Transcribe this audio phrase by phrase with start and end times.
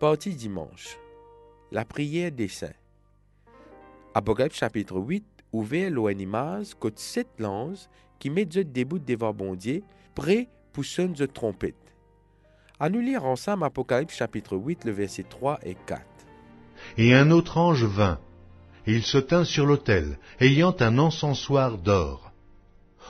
[0.00, 0.96] Partie dimanche.
[1.70, 2.72] La prière des saints.
[4.14, 5.22] Apocalypse chapitre 8,
[5.52, 9.82] ouvert l'oanimaz, côte sept lances qui mettent debout devant bon Dieu,
[10.14, 11.74] prêt pour sonner de trompette.
[12.78, 16.00] À nous lire ensemble Apocalypse chapitre 8, le verset 3 et 4.
[16.96, 18.20] Et un autre ange vint,
[18.86, 22.32] et il se tint sur l'autel, ayant un encensoir d'or.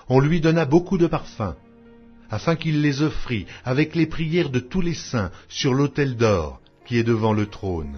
[0.09, 1.55] On lui donna beaucoup de parfums,
[2.31, 6.60] afin qu'il les offrît avec les prières de tous les saints sur l'autel d'or
[6.99, 7.97] est devant le trône.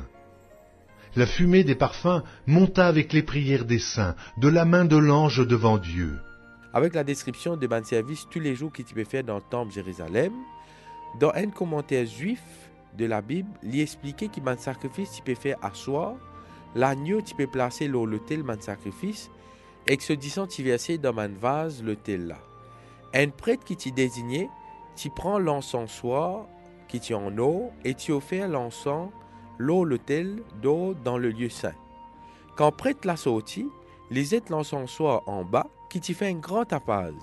[1.14, 5.46] La fumée des parfums monta avec les prières des saints, de la main de l'ange
[5.46, 6.18] devant Dieu.
[6.72, 9.42] Avec la description de ban service tous les jours qui tu peux faire dans le
[9.42, 10.32] temple Jérusalem,
[11.20, 12.40] dans un commentaire juif
[12.96, 16.16] de la Bible, il expliquait que ban sacrifice tu peux faire à soi,
[16.74, 19.30] l'agneau tu peux placer dans l'autel ban sacrifice,
[19.86, 22.38] et que ce disant tu verser dans un vase l'autel là.
[23.12, 24.48] Un prêtre qui t'y désigné,
[24.96, 26.46] tu prends l'encensoir
[26.92, 29.08] qui tient en eau et tu offres l'encens,
[29.56, 31.72] l'eau, l'autel d'eau dans le lieu saint.
[32.54, 33.66] Quand prêtre l'a sorti,
[34.10, 37.14] les êtres l'encensoir en bas qui t'y fait un grand tapage.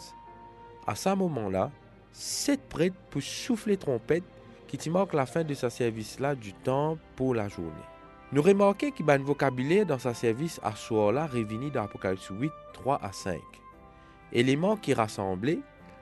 [0.87, 1.69] À ce moment-là,
[2.11, 4.23] sept prêtres pour souffler trompette
[4.67, 7.69] qui t'y marque la fin de sa service-là du temps pour la journée.
[8.31, 12.31] Nous remarquons qu'il y a un vocabulaire dans sa service à soir-là réuni dans Apocalypse
[12.31, 13.39] 8, 3 à 5.
[14.33, 15.59] Éléments qui rassemblaient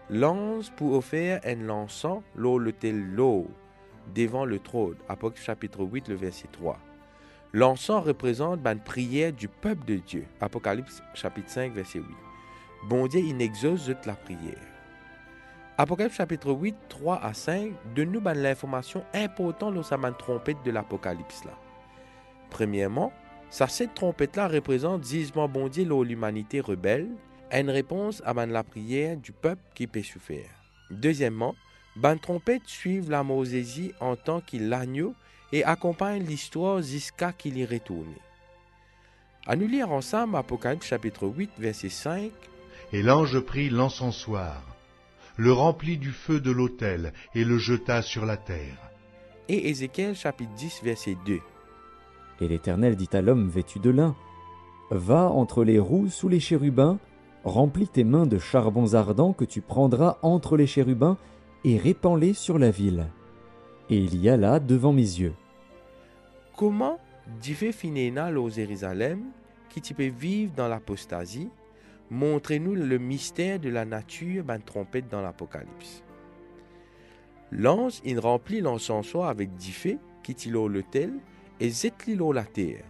[0.09, 3.47] Lance pour offrir un lançant l'eau l'eau
[4.15, 4.95] devant le trône.
[5.09, 6.79] Apocalypse chapitre 8, le verset 3.
[7.51, 10.25] L'encens représente une prière du peuple de Dieu.
[10.39, 12.05] Apocalypse chapitre 5, verset 8.
[12.87, 14.61] Bon Dieu inexauce la prière.
[15.77, 21.51] Apocalypse chapitre 8, 3 à 5 donne-nous l'information importante dans sa trompette de l'Apocalypse là.
[22.49, 23.11] Premièrement,
[23.49, 25.67] sa cette trompette là représente gisement bon
[26.03, 27.09] l'humanité rebelle
[27.51, 30.45] une réponse à la prière du peuple qui peut souffrir.
[30.91, 31.55] Deuxièmement,
[31.95, 35.13] ban trompette suivent la Mosésie en tant qu'il l'agneau
[35.51, 38.13] et accompagne l'histoire jusqu'à qu'il y retourne.
[39.45, 42.31] À nous lire ensemble Apocalypse chapitre 8 verset 5.
[42.91, 44.61] Et l'ange prit l'encensoir,
[45.37, 48.77] le remplit du feu de l'autel et le jeta sur la terre.
[49.47, 51.39] Et Ézéchiel chapitre 10 verset 2.
[52.41, 54.15] Et l'Éternel dit à l'homme vêtu de lin,
[54.89, 56.99] Va entre les roues sous les chérubins,
[57.43, 61.17] Remplis tes mains de charbons ardents que tu prendras entre les chérubins
[61.63, 63.07] et répands-les sur la ville.
[63.89, 65.33] Et il y a là devant mes yeux.
[66.55, 66.99] Comment
[67.39, 69.21] Dieu finéna au Jérusalem
[69.69, 71.49] qui tu vivre dans l'apostasie?
[72.09, 76.03] Montrez-nous le mystère de la nature ben trompette dans l'Apocalypse.
[77.51, 81.13] L'ange, il remplit l'encensoir avec dix qui tilo le tel
[81.59, 82.83] et zetlilo la terre.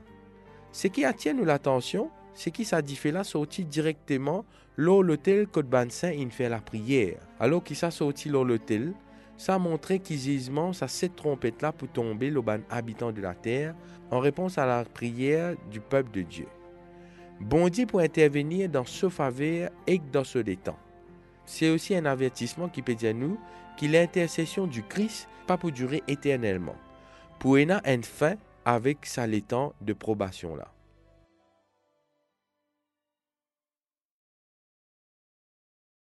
[0.71, 5.59] Ce qui attire l'attention, c'est qui ça dit là sorti directement l'eau l'hôtel que
[5.89, 7.17] Saint il fait la prière.
[7.39, 8.93] Alors qu'il ça sorti l'eau l'hôtel,
[9.37, 13.73] ça montrait qu'isement ça cette trompette là pour tomber le ban habitant de la terre
[14.11, 16.45] en réponse à la prière du peuple de Dieu.
[17.41, 20.77] Bon pour intervenir dans ce faveur et dans ce temps.
[21.43, 23.39] C'est aussi un avertissement qui peut dire nous
[23.79, 26.75] que l'intercession du Christ pas pour durer éternellement.
[27.39, 30.67] Pour en une fin avec sa temps de probation là.